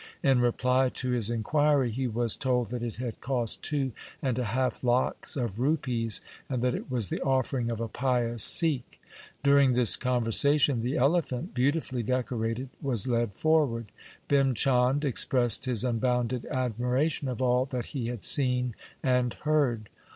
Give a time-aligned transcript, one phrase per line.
[0.23, 4.45] In reply to his inquiry he was told that it had cost two and a
[4.45, 8.99] half lakhs of rupees, and that it was the offering of a pious Sikh.
[9.43, 13.91] During this conversation the elephant, beautifully decorated, was led forward.
[14.27, 18.73] Bhim Chand expressed his un bounded admiration of all that he had seen
[19.03, 19.87] and heard.